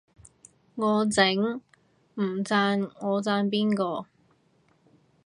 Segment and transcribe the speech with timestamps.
[0.73, 1.35] 我整，
[2.15, 4.07] 唔讚我讚邊個